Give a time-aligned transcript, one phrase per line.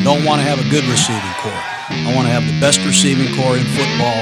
[0.00, 1.52] I don't want to have a good receiving corps.
[1.92, 4.16] I want to have the best receiving corps in football,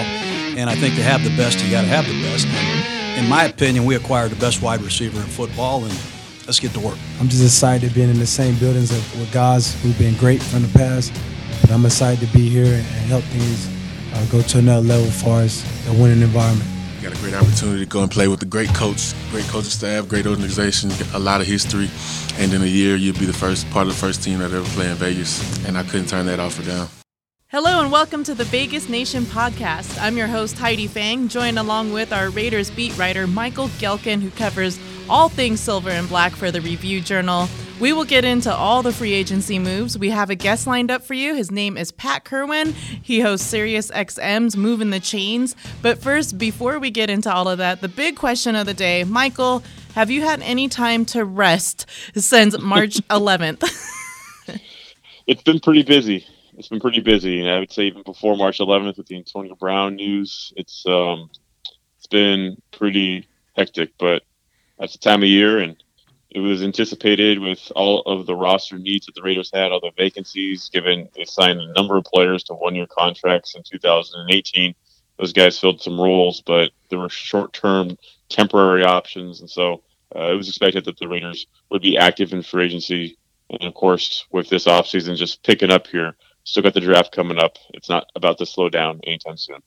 [0.59, 2.48] and I think to have the best, you got to have the best.
[2.48, 5.95] And in my opinion, we acquired the best wide receiver in football, and
[6.49, 6.99] let's get to work.
[7.21, 10.68] I'm just excited being in the same buildings with guys who've been great from the
[10.77, 11.12] past.
[11.61, 13.71] But I'm excited to be here and help things
[14.14, 16.68] uh, go to another level as far as a winning environment.
[17.01, 20.09] Got a great opportunity to go and play with a great coach, great coaching staff,
[20.09, 21.89] great organization, a lot of history.
[22.39, 24.67] And in a year, you'll be the first part of the first team that ever
[24.71, 25.64] play in Vegas.
[25.64, 26.89] And I couldn't turn that offer down.
[27.46, 29.96] Hello and welcome to the Vegas Nation podcast.
[30.03, 34.30] I'm your host, Heidi Fang, joined along with our Raiders beat writer, Michael Gehlken, who
[34.30, 37.48] covers all things silver and black for the Review Journal.
[37.81, 39.97] We will get into all the free agency moves.
[39.97, 41.36] We have a guest lined up for you.
[41.36, 42.73] His name is Pat Kirwan.
[42.73, 45.55] He hosts Sirius XM's Moving the Chains.
[45.81, 49.05] But first, before we get into all of that, the big question of the day
[49.05, 49.62] Michael,
[49.95, 51.86] have you had any time to rest
[52.17, 53.62] since March 11th?
[55.28, 56.27] it's been pretty busy.
[56.56, 57.48] It's been pretty busy.
[57.48, 61.30] I would say even before March 11th with the Antonio Brown news, it's um,
[61.97, 63.92] it's been pretty hectic.
[64.00, 64.24] But
[64.80, 65.80] that's the time of year, and
[66.30, 69.92] it was anticipated with all of the roster needs that the Raiders had, all the
[69.96, 74.74] vacancies, given they signed a number of players to one year contracts in 2018.
[75.18, 77.96] Those guys filled some roles, but there were short term,
[78.28, 79.40] temporary options.
[79.40, 79.82] And so
[80.14, 83.16] uh, it was expected that the Raiders would be active in free agency.
[83.48, 87.38] And of course, with this offseason just picking up here, still got the draft coming
[87.38, 87.56] up.
[87.72, 89.62] It's not about to slow down anytime soon.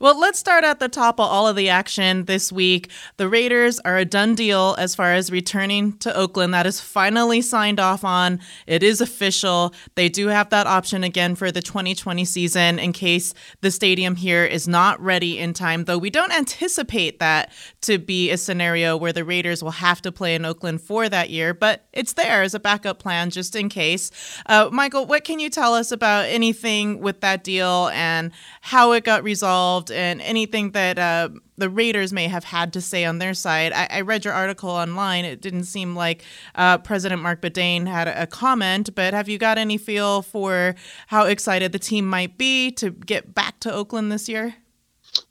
[0.00, 2.90] Well, let's start at the top of all of the action this week.
[3.16, 6.52] The Raiders are a done deal as far as returning to Oakland.
[6.52, 8.40] That is finally signed off on.
[8.66, 9.72] It is official.
[9.94, 14.44] They do have that option again for the 2020 season in case the stadium here
[14.44, 19.12] is not ready in time, though we don't anticipate that to be a scenario where
[19.12, 22.54] the Raiders will have to play in Oakland for that year, but it's there as
[22.54, 24.10] a backup plan just in case.
[24.46, 29.04] Uh, Michael, what can you tell us about anything with that deal and how it
[29.04, 29.61] got resolved?
[29.62, 33.72] Involved and anything that uh, the Raiders may have had to say on their side.
[33.72, 35.24] I, I read your article online.
[35.24, 36.24] It didn't seem like
[36.56, 40.74] uh, President Marc Badain had a comment, but have you got any feel for
[41.06, 44.56] how excited the team might be to get back to Oakland this year?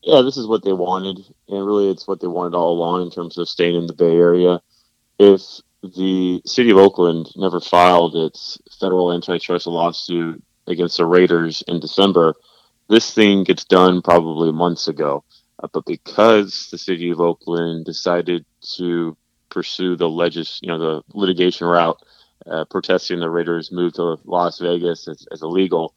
[0.02, 1.18] Yeah, this is what they wanted,
[1.50, 4.16] and really, it's what they wanted all along in terms of staying in the Bay
[4.16, 4.62] Area.
[5.20, 5.41] If
[5.84, 12.34] the city of Oakland never filed its federal antitrust lawsuit against the Raiders in December,
[12.91, 15.24] this thing gets done probably months ago.
[15.63, 19.18] Uh, but because the city of Oakland decided to
[19.50, 21.97] pursue the legis, you know, the litigation route,
[22.46, 25.96] uh, protesting the Raiders' move to Las Vegas as, as illegal,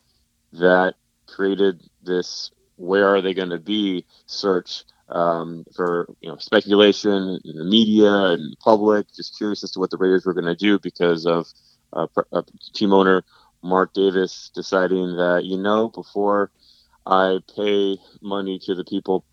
[0.53, 0.95] that
[1.27, 7.57] created this "where are they going to be?" search um, for you know speculation in
[7.57, 10.55] the media and the public, just curious as to what the Raiders were going to
[10.55, 11.47] do because of
[11.93, 13.25] uh, uh, team owner
[13.63, 16.53] Mark Davis deciding that you know before
[17.07, 19.25] I pay money to the people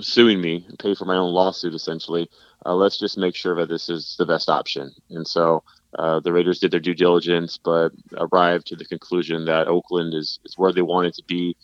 [0.00, 2.28] suing me, pay for my own lawsuit essentially.
[2.64, 4.90] Uh, let's just make sure that this is the best option.
[5.10, 5.62] And so
[5.98, 10.38] uh, the Raiders did their due diligence, but arrived to the conclusion that Oakland is,
[10.44, 11.56] is where they wanted to be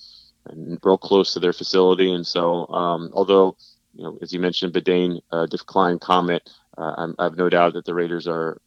[0.46, 2.12] and real close to their facility.
[2.12, 3.56] And so, um, although,
[3.94, 6.42] you know, as you mentioned, Badain uh, declined comment,
[6.76, 8.60] uh, i have no doubt that the Raiders are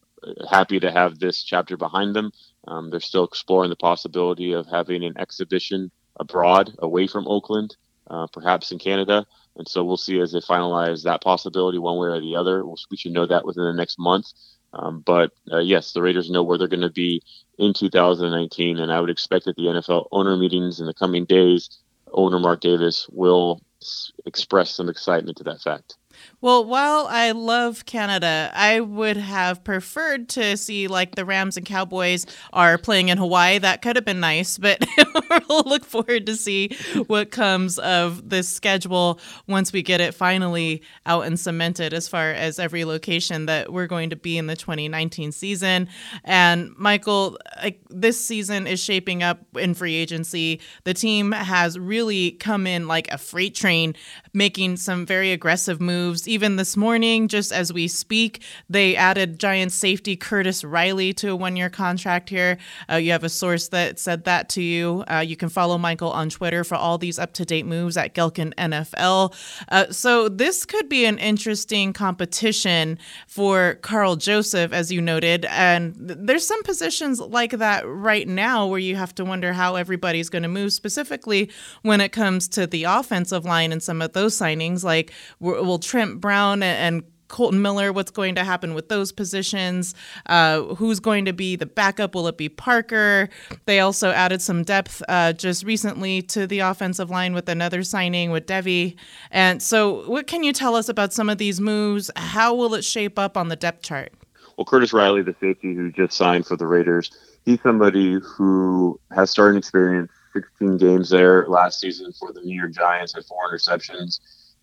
[0.49, 2.31] happy to have this chapter behind them.
[2.67, 7.75] Um, they're still exploring the possibility of having an exhibition abroad, away from Oakland,
[8.09, 9.25] uh, perhaps in Canada.
[9.55, 12.65] And so we'll see as they finalize that possibility one way or the other.
[12.65, 14.27] We'll, we should know that within the next month.
[14.73, 17.21] Um, but uh, yes, the Raiders know where they're going to be
[17.57, 21.69] in 2019, and I would expect that the NFL owner meetings in the coming days,
[22.11, 25.95] owner Mark Davis will s- express some excitement to that fact.
[26.39, 31.65] Well, while I love Canada, I would have preferred to see like the Rams and
[31.65, 33.57] Cowboys are playing in Hawaii.
[33.57, 34.85] That could have been nice, but
[35.49, 36.77] we'll look forward to see
[37.07, 42.31] what comes of this schedule once we get it finally out and cemented as far
[42.31, 45.87] as every location that we're going to be in the 2019 season.
[46.23, 50.61] And Michael, like this season is shaping up in free agency.
[50.83, 53.95] The team has really come in like a freight train,
[54.33, 59.75] making some very aggressive moves even this morning, just as we speak, they added Giants
[59.75, 62.57] safety Curtis Riley to a one year contract here.
[62.89, 65.03] Uh, you have a source that said that to you.
[65.11, 68.13] Uh, you can follow Michael on Twitter for all these up to date moves at
[68.13, 69.33] Gehlken NFL.
[69.69, 75.45] Uh, so this could be an interesting competition for Karl Joseph, as you noted.
[75.45, 80.29] And there's some positions like that right now where you have to wonder how everybody's
[80.29, 81.49] going to move, specifically
[81.81, 84.83] when it comes to the offensive line and some of those signings.
[84.83, 89.95] Like, will Trent Brown and Kolton Miller, what's going to happen with those positions?
[90.27, 92.13] Uh, who's going to be the backup?
[92.13, 93.29] Will it be Parker?
[93.65, 98.29] They also added some depth uh, just recently to the offensive line with another signing
[98.29, 98.95] with Devi.
[99.31, 102.11] And so, what can you tell us about some of these moves?
[102.15, 104.13] How will it shape up on the depth chart?
[104.55, 107.09] Well, Curtis Riley, the safety who just signed for the Raiders,
[107.43, 112.73] he's somebody who has starting experience, 16 games there last season for the New York
[112.73, 114.19] Giants, had four interceptions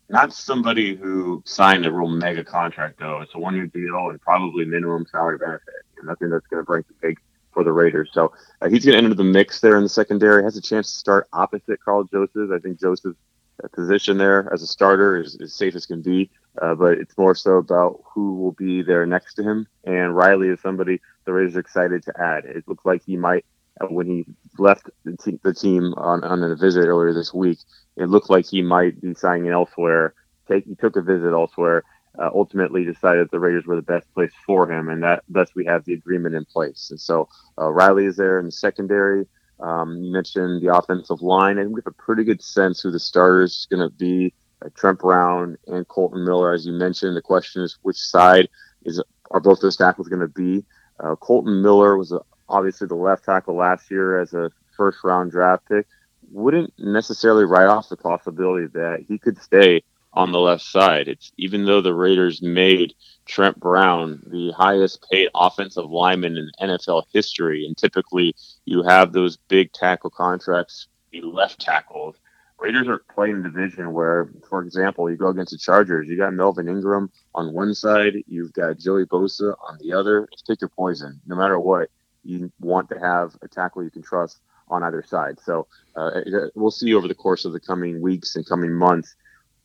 [0.09, 3.21] not somebody who signed a real mega contract though.
[3.21, 5.73] It's a one year deal and probably minimum salary benefit.
[6.03, 7.17] Nothing that's going to break the bank
[7.51, 8.09] for the Raiders.
[8.13, 10.43] So uh, he's going to enter the mix there in the secondary.
[10.43, 12.51] Has a chance to start opposite Karl Joseph.
[12.53, 13.17] I think Joseph's
[13.63, 16.29] uh, position there as a starter is as safe as can be.
[16.61, 19.67] Uh, but it's more so about who will be there next to him.
[19.83, 22.45] And Riley is somebody the Raiders are excited to add.
[22.45, 23.45] It looks like he might,
[23.89, 24.25] when he
[24.57, 27.59] left the, te- the team on, on a visit earlier this week,
[27.97, 30.13] it looked like he might be signing elsewhere.
[30.47, 31.83] Take he took a visit elsewhere.
[32.17, 35.65] Uh, ultimately decided the Raiders were the best place for him, and that thus we
[35.65, 36.87] have the agreement in place.
[36.89, 37.27] And so
[37.59, 39.27] uh, Riley is there in the secondary.
[39.59, 42.99] Um, you mentioned the offensive line, and we have a pretty good sense who the
[42.99, 44.33] starters is going to be.
[44.63, 47.17] Uh, Trent Brown and Kolton Miller, as you mentioned.
[47.17, 48.47] The question is which side
[48.85, 49.01] is
[49.31, 50.63] are both those tackles going to be?
[50.99, 55.31] Uh, Kolton Miller was a, obviously the left tackle last year as a first round
[55.31, 55.87] draft pick
[56.31, 59.83] wouldn't necessarily write off the possibility that he could stay
[60.13, 61.07] on the left side.
[61.07, 62.93] It's even though the Raiders made
[63.25, 68.33] Trent Brown the highest paid offensive lineman in NFL history, and typically
[68.65, 72.15] you have those big tackle contracts be left tackles.
[72.57, 76.33] Raiders are playing a division where, for example, you go against the Chargers, you got
[76.33, 80.27] Melvin Ingram on one side, you've got Joey Bosa on the other.
[80.47, 81.19] Pick your poison.
[81.27, 81.89] No matter what,
[82.25, 85.39] you want to have a tackle you can trust on either side.
[85.39, 86.21] So uh,
[86.55, 89.15] we'll see over the course of the coming weeks and coming months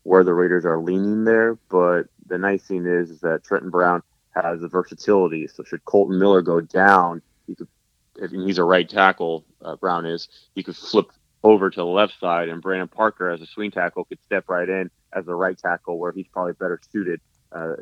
[0.03, 1.59] where the Raiders are leaning there.
[1.71, 4.03] But the nice thing is, is that Trenton Brown
[4.35, 5.49] has the versatility.
[5.49, 7.69] So should Kolton Miller go down, he could,
[8.17, 11.11] if he's a right tackle, uh, Brown is, he could flip
[11.43, 14.69] over to the left side, and Brandon Parker as a swing tackle could step right
[14.69, 17.21] in as a right tackle, where he's probably better suited
[17.53, 17.75] uh,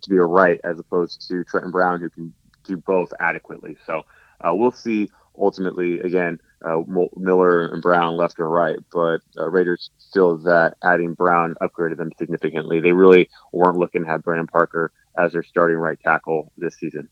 [0.00, 2.34] to be a right as opposed to Trenton Brown, who can
[2.70, 3.76] do both adequately.
[3.86, 4.02] So
[4.40, 6.82] uh, we'll see ultimately again uh,
[7.16, 12.10] Miller and Brown left or right, but uh, Raiders feel that adding Brown upgraded them
[12.18, 12.80] significantly.
[12.80, 17.08] They really weren't looking to have Brandon Parker as their starting right tackle this season.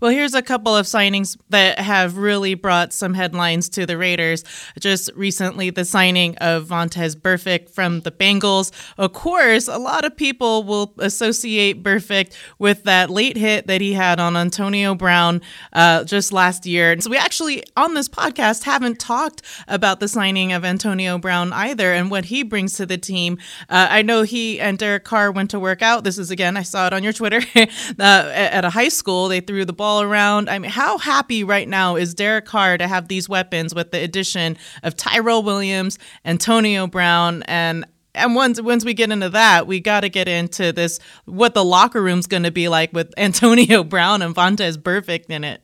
[0.00, 4.42] Well, here's a couple of signings that have really brought some headlines to the Raiders.
[4.80, 8.72] Just recently, the signing of Vontaze Burfict from the Bengals.
[8.98, 13.92] Of course, a lot of people will associate Burfict with that late hit that he
[13.92, 15.40] had on Antonio Brown
[15.72, 17.00] uh, just last year.
[17.00, 21.92] So we actually, on this podcast, haven't talked about the signing of Antonio Brown either
[21.92, 23.38] and what he brings to the team.
[23.70, 26.02] Uh, I know he and Derek Carr went to work out.
[26.02, 29.28] This is, again, I saw it on your Twitter, uh, at a high school.
[29.28, 30.48] They threw the ball around.
[30.48, 34.02] I mean, how happy right now is Derek Carr to have these weapons with the
[34.02, 37.84] addition of Tyrell Williams, Antonio Brown, and
[38.14, 41.64] and once once we get into that, we got to get into this what the
[41.64, 45.60] locker room's going to be like with Antonio Brown and Vontaze Burfict in it.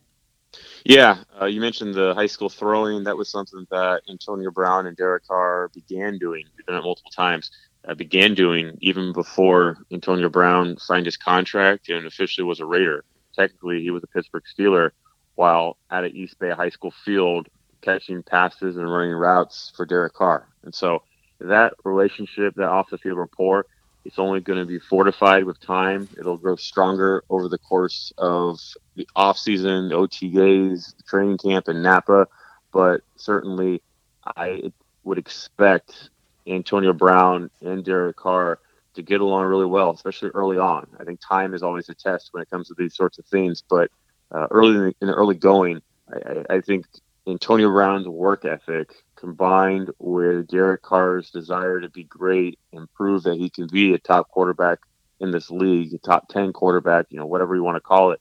[0.84, 3.04] Yeah, uh, you mentioned the high school throwing.
[3.04, 6.44] That was something that Antonio Brown and Derek Carr began doing.
[6.56, 7.50] We've done it multiple times.
[7.86, 13.04] Uh, began doing even before Antonio Brown signed his contract and officially was a Raider
[13.40, 14.90] technically he was a Pittsburgh Steeler
[15.34, 17.48] while at an East Bay High School field
[17.80, 20.46] catching passes and running routes for Derek Carr.
[20.64, 21.02] And so
[21.40, 23.64] that relationship, that off the field rapport,
[24.04, 26.08] it's only going to be fortified with time.
[26.18, 28.58] It'll grow stronger over the course of
[28.96, 32.26] the off season, OTAs, training camp in Napa.
[32.72, 33.82] But certainly,
[34.24, 34.72] I
[35.04, 36.10] would expect
[36.46, 38.58] Antonio Brown and Derek Carr
[38.94, 40.86] to get along really well, especially early on.
[40.98, 43.62] I think time is always a test when it comes to these sorts of things,
[43.68, 43.90] but
[44.32, 45.80] uh, early in the, in the, early going,
[46.12, 46.86] I, I, think
[47.26, 53.38] Antonio Brown's work ethic combined with Derek Carr's desire to be great and prove that
[53.38, 54.78] he can be a top quarterback
[55.20, 58.20] in this league, a top 10 quarterback, you know, whatever you want to call it.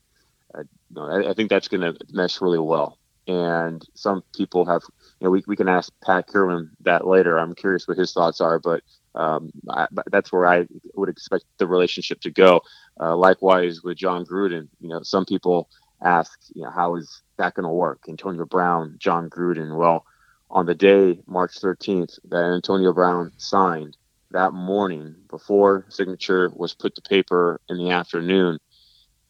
[0.54, 2.98] Uh, you know, I, I think that's going to mesh really well.
[3.26, 4.82] And some people have,
[5.20, 7.38] you know, we, we can ask Pat Kirwan that later.
[7.38, 8.82] I'm curious what his thoughts are, but
[9.14, 12.62] um, I, that's where I would expect the relationship to go.
[13.00, 15.68] Uh, likewise with Jon Gruden, you know, some people
[16.02, 18.02] ask, you know, how is that going to work?
[18.08, 19.76] Antonio Brown, Jon Gruden.
[19.76, 20.04] Well,
[20.50, 23.96] on the day, March 13th, that Antonio Brown signed,
[24.32, 28.58] that morning before signature was put to paper in the afternoon,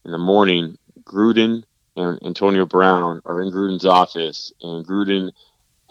[0.05, 1.65] in the morning, Gruden
[1.97, 5.31] and Antonio Brown are in Gruden's office, and Gruden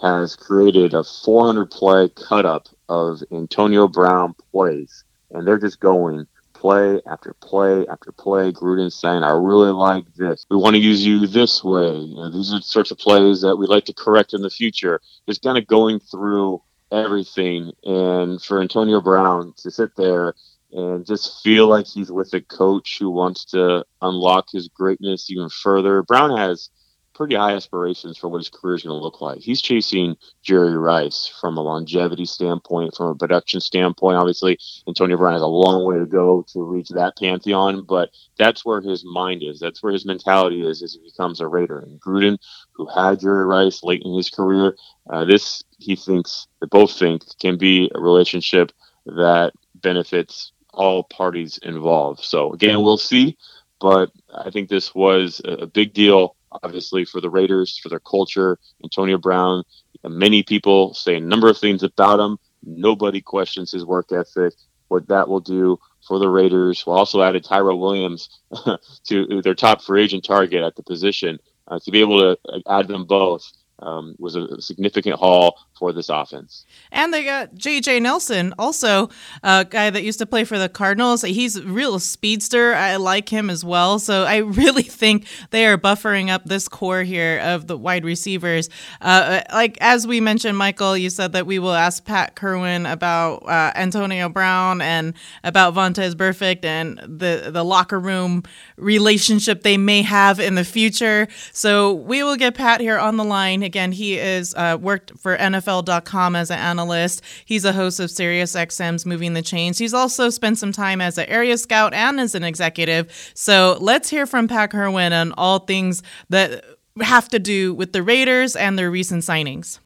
[0.00, 6.26] has created a 400 play cut up of Antonio Brown plays, and they're just going
[6.60, 10.44] play after play after play, Gruden saying, I really like this.
[10.50, 11.96] We want to use you this way.
[11.96, 14.50] You know, these are the sorts of plays that we like to correct in the
[14.50, 15.00] future.
[15.26, 17.72] Just kind of going through everything.
[17.84, 20.34] And for Antonio Brown to sit there
[20.72, 25.48] and just feel like he's with a coach who wants to unlock his greatness even
[25.48, 26.02] further.
[26.02, 26.68] Brown has
[27.14, 29.38] pretty high aspirations for what his career is going to look like.
[29.38, 34.16] He's chasing Jerry Rice from a longevity standpoint, from a production standpoint.
[34.16, 38.64] Obviously, Antonio Brown has a long way to go to reach that pantheon, but that's
[38.64, 39.60] where his mind is.
[39.60, 41.78] That's where his mentality is as he becomes a Raider.
[41.78, 42.38] And Gruden,
[42.72, 44.76] who had Jerry Rice late in his career,
[45.08, 48.72] uh, this he thinks, they both think, can be a relationship
[49.06, 52.20] that benefits all parties involved.
[52.22, 53.36] So again, we'll see,
[53.80, 58.58] but I think this was a big deal, obviously for the Raiders, for their culture.
[58.82, 59.64] Antonio Brown,
[60.04, 62.38] many people say a number of things about him.
[62.62, 64.54] Nobody questions his work ethic.
[64.88, 66.84] What that will do for the Raiders.
[66.86, 68.40] We also added Tyrell Williams
[69.04, 71.38] to their top free agent target at the position
[71.68, 76.10] uh, to be able to add them both um, was a significant haul for this
[76.10, 76.66] offense.
[76.92, 78.00] And they got J.J.
[78.00, 79.08] Nelson, also
[79.42, 81.22] a guy that used to play for the Cardinals.
[81.22, 82.74] He's a real speedster.
[82.74, 83.98] I like him as well.
[83.98, 88.68] So I really think they are buffering up this corps here of the wide receivers.
[89.00, 93.48] Uh, like as we mentioned, Michael, you said that we will ask Pat Kirwan about
[93.48, 98.42] uh, Antonio Brown and about Vontaze Burfict and the the locker room
[98.76, 101.26] relationship they may have in the future.
[101.52, 103.92] So we will get Pat here on the line again.
[103.92, 107.22] He is uh, worked for NFL NFL.com as an analyst.
[107.44, 109.78] He's a host of SiriusXM's Moving the Chains.
[109.78, 113.32] He's also spent some time as an area scout and as an executive.
[113.34, 116.64] So let's hear from Pat Kirwan on all things that
[117.00, 119.78] have to do with the Raiders and their recent signings.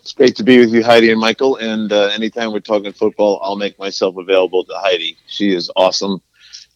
[0.00, 1.56] It's great to be with you, Heidi and Michael.
[1.56, 5.18] And uh, anytime we're talking football, I'll make myself available to Heidi.
[5.26, 6.22] She is awesome.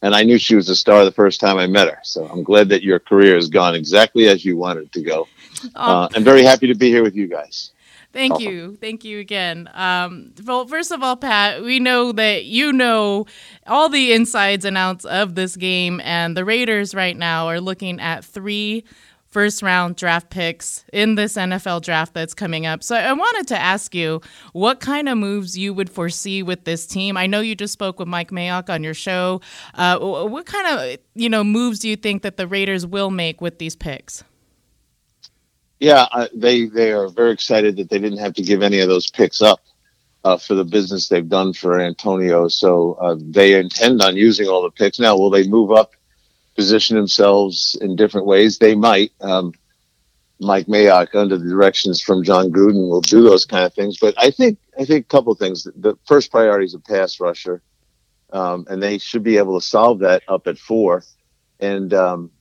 [0.01, 1.99] And I knew she was a star the first time I met her.
[2.03, 5.27] So I'm glad that your career has gone exactly as you wanted to go.
[5.75, 7.71] Uh, I'm very happy to be here with you guys.
[8.13, 8.45] Thank awesome.
[8.45, 8.75] you.
[8.75, 9.69] Thank you again.
[9.73, 13.25] Um, well, first of all, Pat, we know that you know
[13.65, 17.99] all the insides and outs of this game, and the Raiders right now are looking
[18.01, 18.83] at three
[19.31, 22.83] first round draft picks in this NFL draft that's coming up.
[22.83, 26.85] So I wanted to ask you what kind of moves you would foresee with this
[26.85, 27.15] team.
[27.15, 29.41] I know you just spoke with Mike Mayock on your show.
[29.73, 33.41] Uh, what kind of you know moves do you think that the Raiders will make
[33.41, 34.23] with these picks?
[35.81, 39.09] Yeah, they they are very excited that they didn't have to give any of those
[39.09, 39.61] picks up
[40.23, 42.47] uh, for the business they've done for Antonio.
[42.49, 44.99] So uh, they intend on using all the picks.
[44.99, 45.93] Now, will they move up,
[46.55, 48.59] position themselves in different ways?
[48.59, 49.11] They might.
[49.21, 49.53] Um,
[50.39, 53.97] Mike Mayock, under the directions from Jon Gruden, will do those kind of things.
[53.99, 55.63] But I think I think a couple things.
[55.63, 57.63] The first priority is a pass rusher,
[58.31, 61.03] um, and they should be able to solve that up at four.
[61.59, 62.31] And um,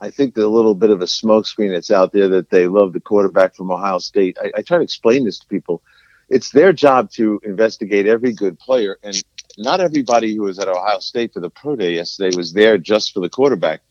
[0.00, 3.00] I think the little bit of a smokescreen that's out there that they love the
[3.00, 4.38] quarterback from Ohio State.
[4.40, 5.82] I, I try to explain this to people.
[6.30, 9.22] It's their job to investigate every good player, and
[9.58, 13.12] not everybody who was at Ohio State for the pro day yesterday was there just
[13.12, 13.82] for the quarterback.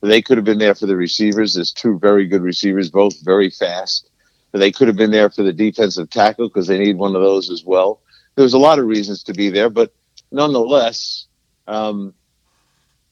[0.00, 1.54] They could have been there for the receivers.
[1.54, 4.08] There's two very good receivers, both very fast.
[4.52, 7.50] They could have been there for the defensive tackle because they need one of those
[7.50, 8.00] as well.
[8.34, 9.92] There's a lot of reasons to be there, but
[10.32, 11.26] nonetheless,
[11.66, 12.14] um,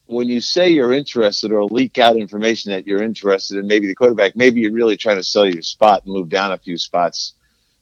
[0.09, 3.93] when you say you're interested or leak out information that you're interested in maybe the
[3.93, 7.33] quarterback, maybe you're really trying to sell your spot and move down a few spots.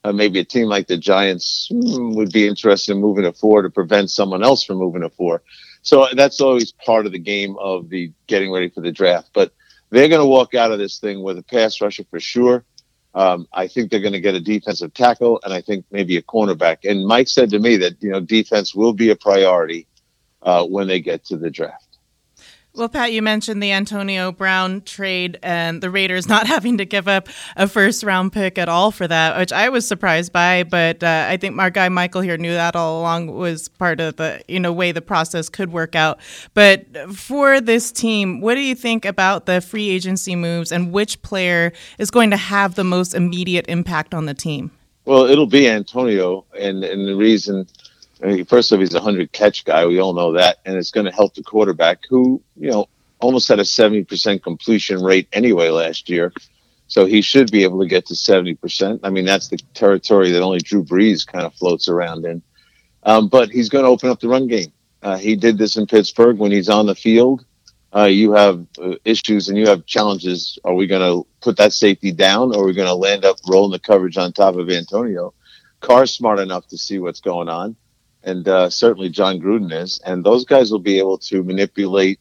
[0.04, 3.62] Uh, maybe a team like the Giants hmm, would be interested in moving a four
[3.62, 5.42] to prevent someone else from moving a four.
[5.84, 9.30] So that's always part of the game of the getting ready for the draft.
[9.34, 9.54] But
[9.90, 12.66] they're going to walk out of this thing with a pass rusher for sure.
[13.16, 16.22] Um, I think they're going to get a defensive tackle, and I think maybe a
[16.22, 16.80] cornerback.
[16.84, 19.88] And Mike said to me that you know defense will be a priority
[20.42, 21.87] uh, when they get to the draft.
[22.78, 27.08] Well, Pat, you mentioned the Antonio Brown trade and the Raiders not having to give
[27.08, 30.62] up a first round pick at all for that, which I was surprised by.
[30.62, 34.18] But uh, I think our guy Michael here knew that all along was part of
[34.18, 36.20] the you know way the process could work out.
[36.54, 41.20] But for this team, what do you think about the free agency moves and which
[41.24, 44.70] player is going to have the most immediate impact on the team?
[45.06, 47.66] Well, it'll be Antonio, and and the reason
[48.24, 49.86] I mean, first off, he's a hundred catch guy.
[49.86, 52.88] We all know that, and it's going to help the quarterback, who you know
[53.20, 56.34] almost had a seventy percent completion rate anyway last year.
[56.88, 59.02] So he should be able to get to seventy percent.
[59.04, 62.42] I mean, that's the territory that only Drew Brees kind of floats around in.
[63.04, 64.72] Um, but he's going to open up the run game.
[65.04, 67.46] Uh, he did this in Pittsburgh when he's on the field.
[67.96, 70.60] Uh, you have uh, issues and you have challenges.
[70.66, 73.38] Are we going to put that safety down, or are we going to land up
[73.48, 75.34] rolling the coverage on top of Antonio?
[75.80, 77.76] Carr's smart enough to see what's going on
[78.28, 82.20] and uh, certainly Jon Gruden is, and those guys will be able to manipulate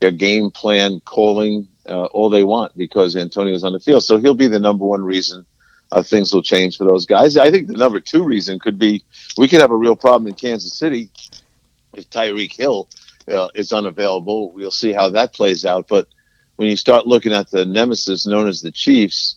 [0.00, 4.02] their game plan calling uh, all they want because Antonio's on the field.
[4.04, 5.46] So he'll be the number one reason
[5.92, 7.36] uh, things will change for those guys.
[7.36, 9.04] I think the number two reason could be
[9.36, 11.10] we could have a real problem in Kansas City
[11.92, 12.88] if Tyreek Hill
[13.28, 14.52] uh, is unavailable.
[14.52, 15.86] We'll see how that plays out.
[15.88, 16.08] But
[16.56, 19.36] when you start looking at the nemesis known as the Chiefs,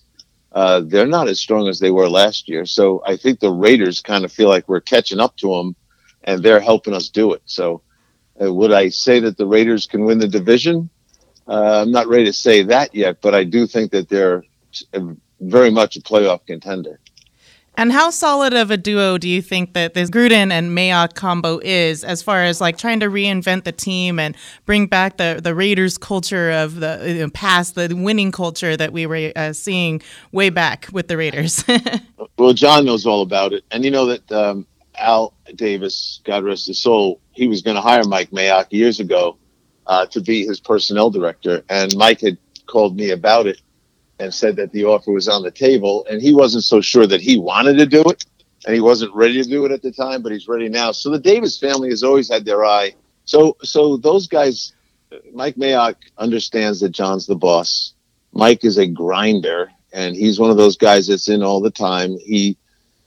[0.51, 2.65] uh, they're not as strong as they were last year.
[2.65, 5.75] So I think the Raiders kind of feel like we're catching up to them,
[6.27, 7.41] and they're helping us do it.
[7.45, 7.81] So
[8.39, 10.89] uh, would I say that the Raiders can win the division?
[11.47, 14.43] Uh, I'm not ready to say that yet, but I do think that they're
[15.39, 16.99] very much a playoff contender.
[17.79, 21.59] And how solid of a duo do you think that this Gruden and Mayock combo
[21.63, 25.53] is as far as like trying to reinvent the team and bring back the, the
[25.53, 30.01] Raiders culture of the you know, past, the winning culture that we were uh, seeing
[30.31, 31.63] way back with the Raiders?
[32.37, 33.63] well, Jon knows all about it.
[33.69, 34.65] And you know that um,
[34.97, 39.37] Al Davis, God rest his soul, he was going to hire Mike Mayock years ago
[39.85, 41.63] uh, to be his personnel director.
[41.69, 43.61] And Mike had called me about it
[44.19, 47.21] and said that the offer was on the table, and he wasn't so sure that
[47.21, 48.25] he wanted to do it,
[48.65, 50.91] and he wasn't ready to do it at the time, but he's ready now.
[50.91, 52.93] So the Davis family has always had their eye.
[53.25, 54.73] So so those guys,
[55.33, 57.93] Mike Mayock understands that Jon's the boss.
[58.33, 62.17] Mike is a grinder, and he's one of those guys that's in all the time.
[62.17, 62.57] He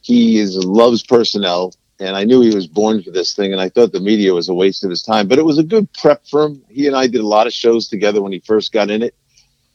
[0.02, 3.68] he is loves personnel, and I knew he was born for this thing, and I
[3.68, 6.26] thought the media was a waste of his time, but it was a good prep
[6.26, 6.62] for him.
[6.68, 9.14] He and I did a lot of shows together when he first got in it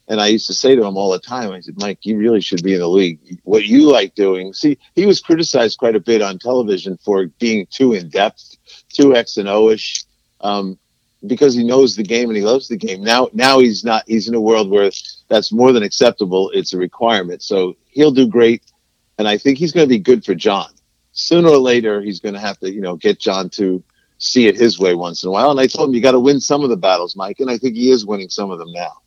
[0.08, 2.42] and I used to say to him all the time, I said, Mike, you really
[2.42, 3.40] should be in the league.
[3.44, 4.54] What you like doing.
[4.54, 8.56] See, he was criticized quite a bit on television for being too in depth,
[8.90, 10.04] too X and O ish,
[10.42, 10.78] um,
[11.26, 13.04] because he knows the game and he loves the game.
[13.04, 14.92] Now, now he's not, he's in a world where
[15.28, 16.52] that's more than acceptable.
[16.52, 17.42] It's a requirement.
[17.42, 18.62] So he'll do great.
[19.18, 20.68] And I think he's going to be good for Jon.
[21.16, 23.82] Sooner or later, he's going to have to, you know, get Jon to
[24.18, 25.50] see it his way once in a while.
[25.50, 27.40] And I told him, you got to win some of the battles, Mike.
[27.40, 29.02] And I think he is winning some of them now.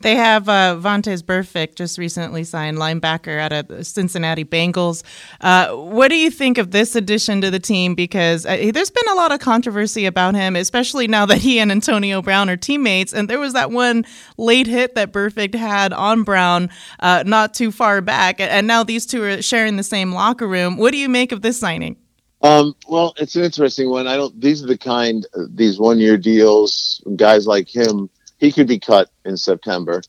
[0.00, 5.02] They have uh, Vontaze Burfict just recently signed linebacker out of Cincinnati Bengals.
[5.40, 7.94] Uh, what do you think of this addition to the team?
[7.94, 11.72] Because uh, there's been a lot of controversy about him, especially now that he and
[11.72, 13.12] Antonio Brown are teammates.
[13.12, 14.04] And there was that one
[14.36, 19.04] late hit that Burfict had on Brown uh, not too far back, and now these
[19.04, 20.76] two are sharing the same locker room.
[20.76, 21.96] What do you make of this signing?
[22.40, 24.06] Um, well, it's an interesting one.
[24.06, 24.40] I don't.
[24.40, 27.02] These are the kind these one year deals.
[27.16, 28.08] Guys like him
[28.38, 30.02] he could be cut in September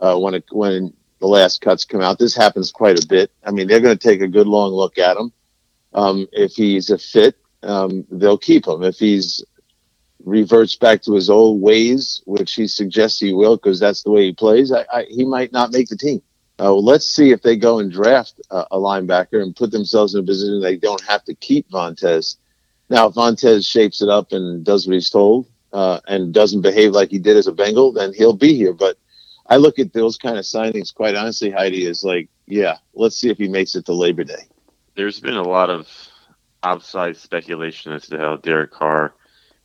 [0.00, 2.18] uh, when it, when the last cuts come out.
[2.18, 3.30] This happens quite a bit.
[3.44, 5.32] I mean, they're going to take a good long look at him.
[5.94, 8.82] Um, if he's a fit, um, they'll keep him.
[8.82, 9.44] If he's
[10.24, 14.26] reverts back to his old ways, which he suggests he will, because that's the way
[14.26, 16.20] he plays, I, I, he might not make the team.
[16.58, 20.14] Uh, well, let's see if they go and draft a, a, linebacker and put themselves
[20.14, 22.36] in a position they don't have to keep Vontaze.
[22.88, 26.92] Now, if Vontaze shapes it up and does what he's told, uh, and doesn't behave
[26.92, 28.72] like he did as a Bengal, then he'll be here.
[28.72, 28.96] But
[29.48, 33.30] I look at those kind of signings, quite honestly, Heidi, is like, yeah, let's see
[33.30, 34.48] if he makes it to Labor Day.
[34.94, 35.88] There's been a lot of
[36.62, 39.14] outside speculation as to how Derek Carr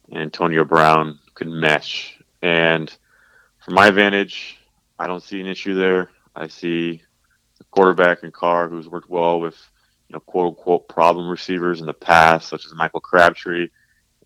[0.10, 2.20] and Antonio Brown could mesh.
[2.42, 2.96] And
[3.64, 4.58] from my vantage,
[5.00, 6.12] I don't see an issue there.
[6.36, 7.02] I see
[7.60, 9.58] a quarterback in Carr who's worked well with,
[10.08, 13.70] you know, quote unquote problem receivers in the past, such as Michael Crabtree.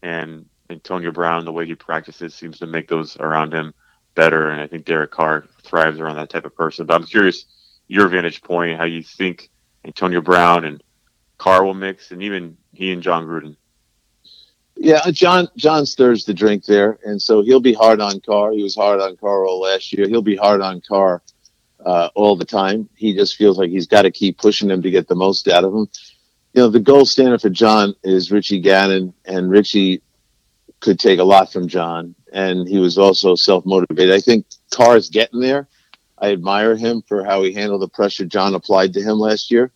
[0.01, 3.73] And Antonio Brown, the way he practices, seems to make those around him
[4.15, 4.49] better.
[4.49, 6.85] And I think Derek Carr thrives around that type of person.
[6.85, 7.45] But I'm curious
[7.87, 9.49] your vantage point, how you think
[9.83, 10.81] Antonio Brown and
[11.37, 13.57] Carr will mix, and even he and Jon Gruden.
[14.77, 18.51] Yeah, uh, Jon Jon stirs the drink there, and so he'll be hard on Carr.
[18.51, 20.07] He was hard on Carr all last year.
[20.07, 21.21] He'll be hard on Carr
[21.85, 22.89] uh, all the time.
[22.95, 25.63] He just feels like he's got to keep pushing him to get the most out
[25.63, 25.87] of him.
[26.53, 30.01] You know, the gold standard for Jon is Richie Gannon, and Richie
[30.85, 34.13] could take a lot from Jon, and he was also self motivated.
[34.13, 35.67] I think Carr's getting there.
[36.19, 39.71] I admire him for how he handled the pressure Jon applied to him last year.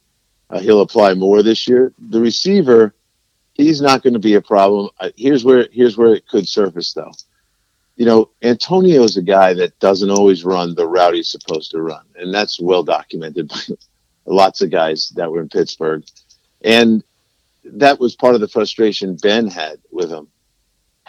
[0.51, 1.93] Uh, he'll apply more this year.
[1.97, 2.93] The receiver,
[3.55, 4.89] he's not going to be a problem.
[4.99, 7.11] Uh, here's where here's where it could surface though.
[7.95, 11.81] You know, Antonio is a guy that doesn't always run the route he's supposed to
[11.81, 13.61] run, and that's well documented by
[14.27, 16.03] lots of guys that were in Pittsburgh,
[16.61, 17.03] and
[17.65, 20.27] that was part of the frustration Ben had with him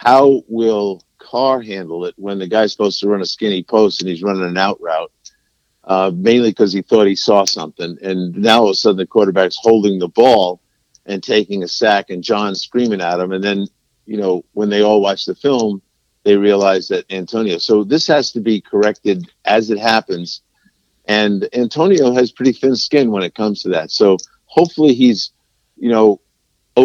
[0.03, 4.09] how will Carr handle it when the guy's supposed to run a skinny post and
[4.09, 5.11] he's running an out route?
[5.83, 9.05] Uh, mainly because he thought he saw something, and now all of a sudden the
[9.05, 10.59] quarterback's holding the ball
[11.05, 13.67] and taking a sack, and Jon's screaming at him, and then
[14.05, 15.81] you know when they all watch the film,
[16.23, 17.57] they realize that Antonio.
[17.57, 20.41] So this has to be corrected as it happens,
[21.05, 23.89] and Antonio has pretty thin skin when it comes to that.
[23.89, 25.31] So hopefully he's,
[25.77, 26.21] you know,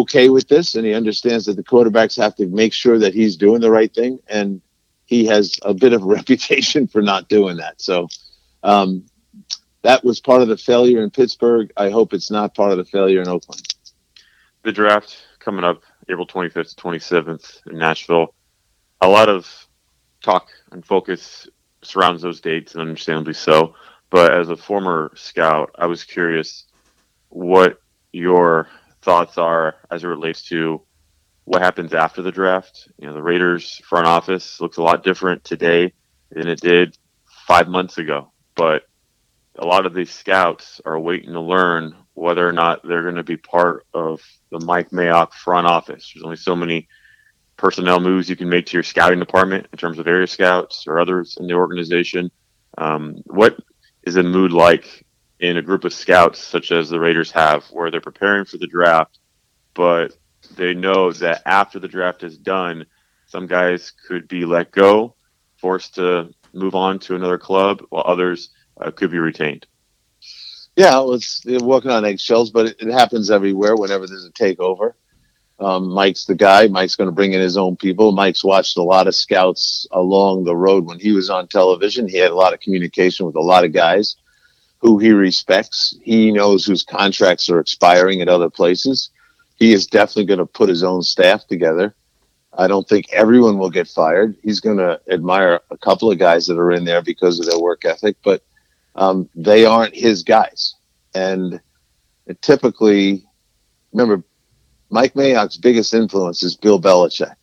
[0.00, 3.36] okay with this, and he understands that the quarterbacks have to make sure that he's
[3.36, 4.60] doing the right thing, and
[5.04, 7.80] he has a bit of a reputation for not doing that.
[7.80, 8.08] So
[8.62, 9.04] um,
[9.82, 11.72] that was part of the failure in Pittsburgh.
[11.76, 13.62] I hope it's not part of the failure in Oakland.
[14.62, 18.34] The draft coming up April 25th to 27th in Nashville.
[19.00, 19.48] A lot of
[20.22, 21.48] talk and focus
[21.82, 23.74] surrounds those dates, and understandably so.
[24.10, 26.64] But as a former scout, I was curious
[27.28, 27.80] what
[28.12, 28.68] your
[29.06, 30.82] thoughts are as it relates to
[31.44, 32.88] what happens after the draft.
[32.98, 35.92] You know, the Raiders front office looks a lot different today
[36.30, 36.98] than it did
[37.46, 38.32] five months ago.
[38.56, 38.82] But
[39.54, 43.22] a lot of these scouts are waiting to learn whether or not they're going to
[43.22, 46.10] be part of the Mike Mayock front office.
[46.12, 46.88] There's only so many
[47.56, 50.98] personnel moves you can make to your scouting department in terms of area scouts or
[50.98, 52.30] others in the organization.
[52.76, 53.56] Um, what
[54.02, 55.05] is the mood like
[55.40, 58.66] in a group of scouts such as the Raiders have, where they're preparing for the
[58.66, 59.18] draft,
[59.74, 60.16] but
[60.56, 62.86] they know that after the draft is done,
[63.26, 65.14] some guys could be let go,
[65.60, 69.66] forced to move on to another club, while others uh, could be retained.
[70.76, 74.92] Yeah, it's walking on eggshells, but it, it happens everywhere whenever there's a takeover.
[75.58, 76.68] Um, Mike's the guy.
[76.68, 78.12] Mike's going to bring in his own people.
[78.12, 82.06] Mike's watched a lot of scouts along the road when he was on television.
[82.06, 84.16] He had a lot of communication with a lot of guys
[84.78, 85.96] who he respects.
[86.02, 89.10] He knows whose contracts are expiring at other places.
[89.56, 91.94] He is definitely going to put his own staff together.
[92.58, 94.36] I don't think everyone will get fired.
[94.42, 97.58] He's going to admire a couple of guys that are in there because of their
[97.58, 98.42] work ethic, but
[98.94, 100.74] um, they aren't his guys.
[101.14, 101.60] And
[102.40, 103.26] typically,
[103.92, 104.24] remember,
[104.90, 107.34] Mike Mayock's biggest influence is Bill Belichick.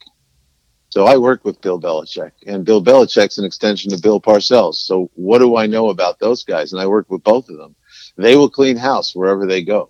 [0.94, 4.76] So I work with Bill Belichick, and Bill Belichick's an extension of Bill Parcells.
[4.76, 6.72] So what do I know about those guys?
[6.72, 7.74] And I work with both of them.
[8.16, 9.90] They will clean house wherever they go.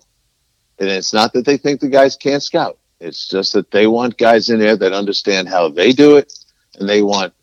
[0.78, 2.78] And it's not that they think the guys can't scout.
[3.00, 6.32] It's just that they want guys in there that understand how they do it,
[6.78, 7.34] and they want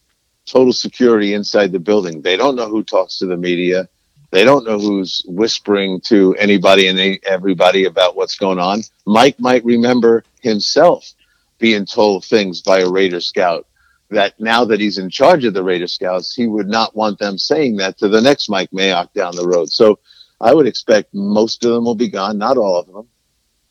[0.48, 2.24] total security inside the building.
[2.24, 3.88] They don't know who talks to the media.
[4.32, 8.82] They don't know who's whispering to anybody and everybody about what's going on.
[9.06, 11.14] Mike might remember himself
[11.62, 13.68] being told things by a Raider scout
[14.10, 17.38] that now that he's in charge of the Raider scouts, he would not want them
[17.38, 19.70] saying that to the next Mike Mayock down the road.
[19.70, 20.00] So
[20.42, 23.08] I would expect most of them will be gone, not all of them.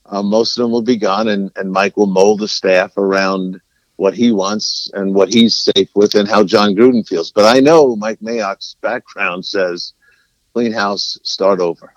[0.06, 3.60] Uh, most of them will be gone, and, and Mike will mold the staff around
[3.96, 7.30] what he wants and what he's safe with and how Jon Gruden feels.
[7.30, 9.92] But I know Mike Mayock's background says
[10.54, 11.92] clean house, start over.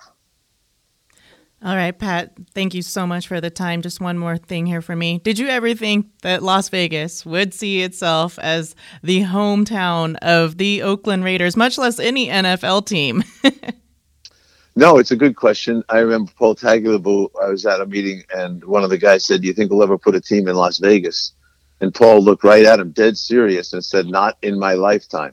[1.64, 3.80] All right, Pat, thank you so much for the time.
[3.80, 5.18] Just one more thing here for me.
[5.20, 10.82] Did you ever think that Las Vegas would see itself as the hometown of the
[10.82, 13.24] Oakland Raiders, much less any NFL team?
[14.76, 15.82] no, it's a good question.
[15.88, 19.40] I remember Paul Tagliabue, I was at a meeting and one of the guys said,
[19.40, 21.32] Do you think we'll ever put a team in Las Vegas?
[21.80, 25.32] And Paul looked right at him, dead serious, and said, Not in my lifetime.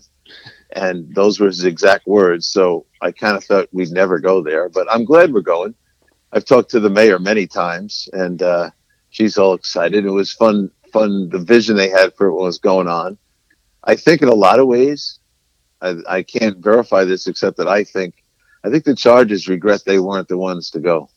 [0.78, 2.48] And those were his exact words.
[2.48, 5.76] So I kind of thought we'd never go there, but I'm glad we're going.
[6.34, 8.72] I've talked to the mayor many times, and uh,
[9.10, 10.06] she's all excited.
[10.06, 11.30] It was fun, fun.
[11.30, 13.18] The vision they had for what was going on.
[13.84, 15.20] I think in a lot of ways,
[15.82, 18.24] I, I can't verify this except that I think,
[18.64, 21.10] I think the Chargers regret they weren't the ones to go,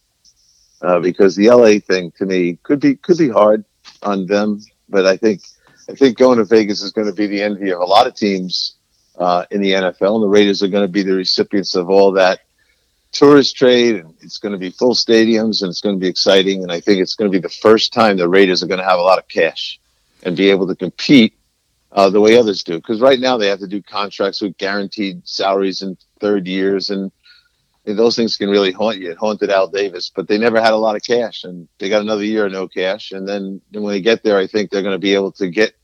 [0.83, 3.65] uh, because the LA thing to me could be could be hard
[4.03, 4.61] on them.
[4.89, 5.43] But I think
[5.89, 8.15] I think going to Vegas is going to be the envy of a lot of
[8.15, 8.77] teams
[9.19, 12.11] uh, in the NFL, and the Raiders are going to be the recipients of all
[12.13, 12.41] that
[13.15, 13.97] tourist trade.
[13.97, 16.63] And it's going to be full stadiums, and it's going to be exciting.
[16.63, 18.87] And I think it's going to be the first time the Raiders are going to
[18.87, 19.81] have a lot of cash
[20.23, 21.35] and be able to compete
[21.93, 22.77] uh, the way others do.
[22.77, 27.13] Because right now they have to do contracts with guaranteed salaries in third years, and,
[27.87, 29.11] and those things can really haunt you.
[29.11, 32.03] It haunted Al Davis, but they never had a lot of cash, and they got
[32.03, 33.13] another year of no cash.
[33.13, 35.49] And then, then when they get there, I think they're going to be able to
[35.49, 35.75] get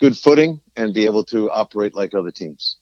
[0.00, 2.78] good footing and be able to operate like other teams.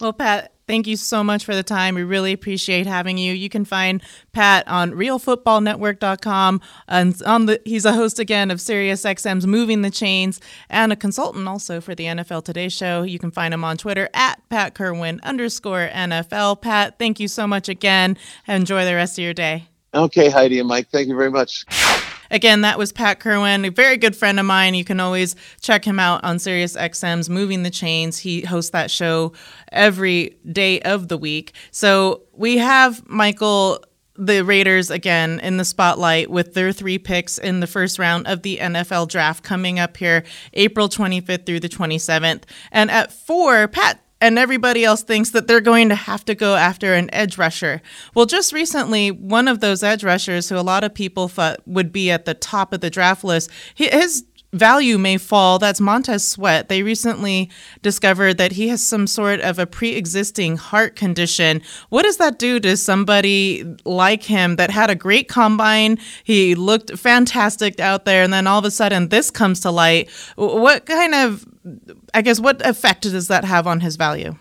[0.00, 1.96] Well, Pat, thank you so much for the time.
[1.96, 3.32] We really appreciate having you.
[3.32, 4.00] You can find
[4.32, 10.40] Pat on realfootballnetwork.com and on the he's a host again of SiriusXM's Moving the Chains
[10.70, 13.02] and a consultant also for the NFL Today show.
[13.02, 16.60] You can find him on Twitter at Pat Kirwan underscore NFL.
[16.60, 18.16] Pat, thank you so much again.
[18.46, 19.66] Enjoy the rest of your day.
[19.94, 21.64] Okay, Heidi and Mike, thank you very much.
[22.30, 24.74] Again, that was Pat Kirwan, a very good friend of mine.
[24.74, 28.18] You can always check him out on Sirius XM's Moving the Chains.
[28.18, 29.32] He hosts that show
[29.72, 31.52] every day of the week.
[31.70, 33.82] So we have Michael
[34.18, 38.42] the Raiders again in the spotlight with their three picks in the first round of
[38.42, 42.42] the NFL draft coming up here April 25th through the 27th.
[42.72, 46.56] And at four, Pat and everybody else thinks that they're going to have to go
[46.56, 47.80] after an edge rusher.
[48.14, 51.92] Well, just recently, one of those edge rushers who a lot of people thought would
[51.92, 55.58] be at the top of the draft list, his value may fall.
[55.58, 56.68] That's Montez Sweat.
[56.68, 57.50] They recently
[57.82, 61.62] discovered that he has some sort of a pre existing heart condition.
[61.90, 65.98] What does that do to somebody like him that had a great combine?
[66.24, 70.10] He looked fantastic out there, and then all of a sudden this comes to light.
[70.36, 71.46] What kind of,
[72.14, 74.36] I guess, what effect does that have on his value?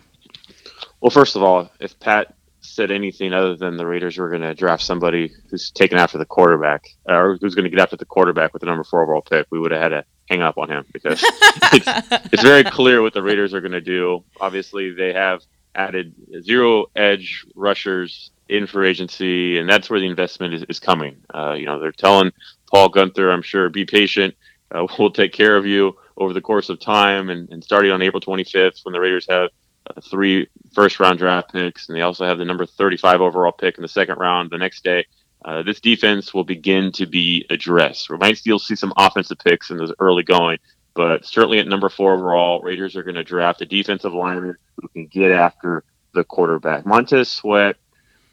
[1.01, 4.53] Well, first of all, if Pat said anything other than the Raiders were going to
[4.53, 8.53] draft somebody who's taken after the quarterback or who's going to get after the quarterback
[8.53, 10.85] with the number four overall pick, we would have had to hang up on him
[10.91, 11.23] because
[11.73, 11.87] it's,
[12.33, 14.23] it's very clear what the Raiders are going to do.
[14.41, 15.43] Obviously, they have
[15.75, 16.13] added
[16.43, 21.17] zero edge rushers in for agency, and that's where the investment is, is coming.
[21.33, 22.31] Uh, you know, they're telling
[22.71, 24.35] Paul Guenther, I'm sure, be patient.
[24.71, 28.01] Uh, we'll take care of you over the course of time, and, and starting on
[28.01, 29.49] April 25th, when the Raiders have
[29.87, 33.77] uh, three first round draft picks, and they also have the number 35 overall pick
[33.77, 35.05] in the second round the next day.
[35.45, 38.09] Uh, this defense will begin to be addressed.
[38.09, 40.57] We might still see some offensive picks in the early going,
[40.95, 44.87] but certainly at number four overall, Raiders are going to draft a defensive lineman who
[44.89, 46.85] can get after the quarterback.
[46.85, 47.75] Montez Sweat,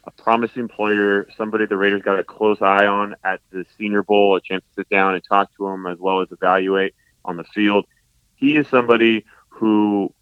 [0.05, 4.35] a promising player, somebody the Raiders got a close eye on at the Senior Bowl,
[4.35, 6.95] a chance to sit down and talk to him as well as evaluate
[7.25, 7.85] on the field.
[8.35, 10.13] He is somebody who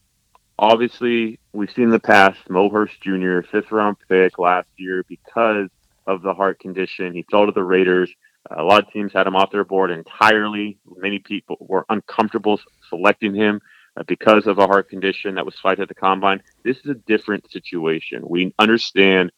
[0.58, 3.42] obviously we've seen in the past Mo Hurst Jr.
[3.42, 5.70] fifth round pick last year because
[6.08, 7.14] of the heart condition.
[7.14, 8.14] He fell to the Raiders.
[8.52, 10.78] A lot of teams had him off their board entirely.
[10.98, 13.62] Many people were uncomfortable selecting him
[13.96, 16.42] uh, because of a heart condition that was fight at the combine.
[16.64, 18.24] This is a different situation.
[18.28, 19.32] We understand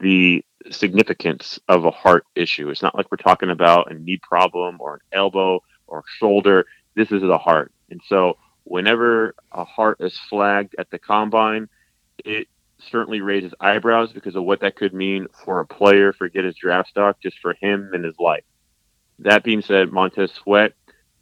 [0.00, 2.68] the significance of a heart issue.
[2.70, 6.66] It's not like we're talking about a knee problem or an elbow or shoulder.
[6.94, 7.72] This is the heart.
[7.90, 11.68] And so whenever a heart is flagged at the combine,
[12.24, 16.56] it certainly raises eyebrows because of what that could mean for a player, forget his
[16.56, 18.44] draft stock, just for him and his life.
[19.20, 20.72] That being said, Montez Sweat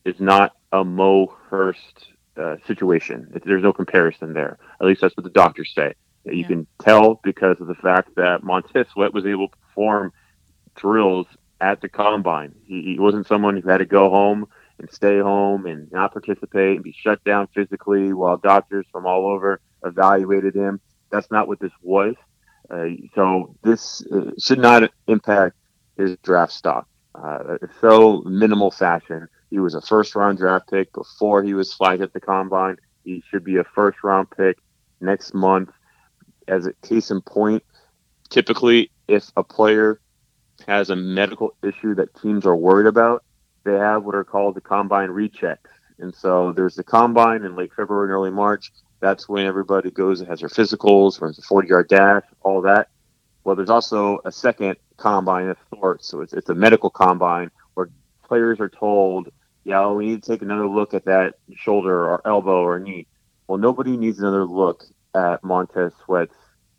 [0.04, 2.06] is not a Mo Hurst
[2.36, 3.40] uh, situation.
[3.44, 4.58] There's no comparison there.
[4.80, 5.94] At least that's what the doctors say.
[6.24, 6.46] You yeah.
[6.46, 10.12] can tell because of the fact that Montez Sweat was able to perform
[10.74, 11.26] drills
[11.60, 12.54] at the combine.
[12.64, 14.46] He, he wasn't someone who had to go home
[14.82, 19.26] and stay home and not participate and be shut down physically while doctors from all
[19.26, 20.80] over evaluated him.
[21.10, 22.14] That's not what this was.
[22.68, 25.56] Uh, so this uh, should not impact
[25.96, 26.88] his draft stock.
[27.14, 29.28] Uh, so minimal fashion.
[29.50, 32.76] He was a first round draft pick before he was flagged at the combine.
[33.04, 34.58] He should be a first round pick
[35.00, 35.70] next month.
[36.48, 37.62] As a case in point,
[38.30, 40.00] typically if a player
[40.66, 43.22] has a medical issue that teams are worried about,
[43.64, 45.68] they have what are called the combine rechecks.
[45.98, 48.72] And so there's the combine in late February and early March.
[49.00, 52.88] That's when everybody goes and has their physicals, runs a 40 yard dash, all that.
[53.44, 56.08] Well, there's also a second combine of sorts.
[56.08, 57.88] So it's, it's a medical combine where
[58.24, 59.28] players are told,
[59.64, 63.06] yeah, we need to take another look at that shoulder or elbow or knee.
[63.46, 66.36] Well, nobody needs another look at Montez Sweat's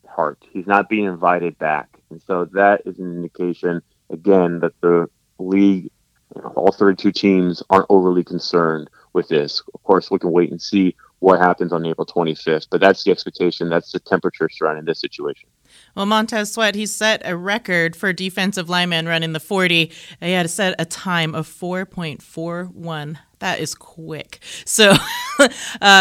[0.07, 0.43] heart.
[0.51, 1.89] He's not being invited back.
[2.09, 5.91] And so that is an indication, again, that the league
[6.35, 9.61] you know, all 32 teams aren't overly concerned with this.
[9.73, 13.11] Of course, we can wait and see what happens on April 25th, but that's the
[13.11, 13.69] expectation.
[13.69, 15.47] That's the temperature surrounding this situation.
[15.95, 19.91] Well, Montez Sweat, he set a record for defensive lineman running the 40.
[20.19, 23.17] He had set a time of 4.41.
[23.39, 24.39] That is quick.
[24.65, 24.95] So,
[25.39, 25.47] uh,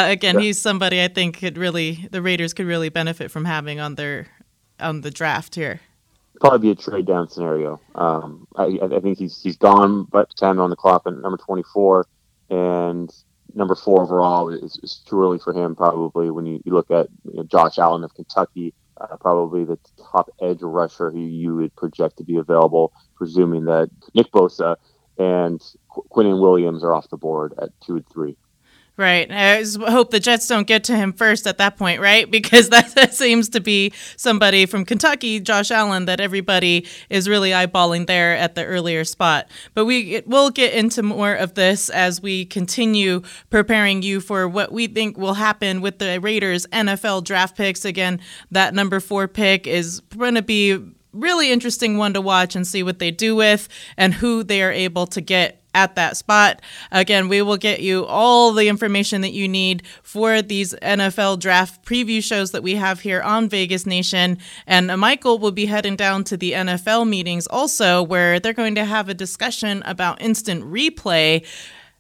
[0.08, 0.40] again, yeah.
[0.40, 4.26] he's somebody I think could really, the Raiders could really benefit from having on their,
[4.80, 5.80] on the draft here
[6.42, 7.80] probably be a trade down scenario.
[7.94, 12.04] Um, I, I, think he's he's gone, but time on the clock at number 24,
[12.50, 13.08] and
[13.54, 15.76] number four overall is, is too early for him.
[15.76, 19.78] Probably when you, you look at you know, Josh Allen of Kentucky, uh, probably the
[20.10, 24.74] top edge rusher who you would project to be available, presuming that Nick Bosa
[25.18, 28.36] and Qu- Quinnen Williams are off the board at two and three.
[28.98, 29.30] Right.
[29.32, 32.30] I hope the Jets don't get to him first at that point, right?
[32.42, 37.50] Because that, that, seems to be somebody from Kentucky, Josh Allen, that everybody is really
[37.50, 39.48] eyeballing there at the earlier spot.
[39.74, 44.72] But we will get into more of this as we continue preparing you for what
[44.72, 47.84] we think will happen with the Raiders NFL draft picks.
[47.84, 50.78] Again, that number four pick is going to be
[51.12, 54.72] really interesting one to watch and see what they do with and who they are
[54.72, 56.60] able to get at that spot.
[56.90, 61.84] Again, we will get you all the information that you need for these NFL draft
[61.84, 64.38] preview shows that we have here on Vegas Nation.
[64.66, 68.84] And Michael will be heading down to the NFL meetings also, where they're going to
[68.84, 71.46] have a discussion about instant replay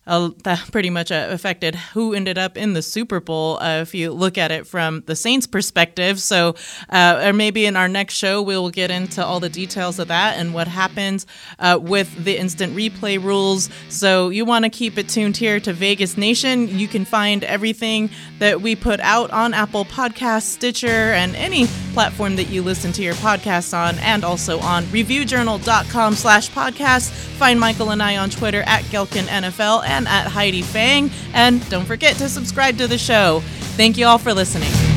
[0.06, 3.94] uh, that pretty much uh, affected who ended up in the Super Bowl uh, if
[3.94, 6.20] you look at it from the Saints' perspective.
[6.20, 6.54] So,
[6.88, 10.08] uh, or maybe in our next show, we will get into all the details of
[10.08, 11.26] that and what happens
[11.58, 13.68] uh, with the instant replay rules.
[13.88, 16.68] So, you want to keep it tuned here to Vegas Nation.
[16.68, 22.36] You can find everything that we put out on Apple Podcasts, Stitcher, and any platform
[22.36, 27.10] that you listen to your podcasts on, and also on reviewjournal.com slash podcast.
[27.10, 31.10] Find Michael and I on Twitter at Gehlken NFL and at Heidi Fang.
[31.32, 33.40] And don't forget to subscribe to the show.
[33.76, 34.91] Thank you all for listening.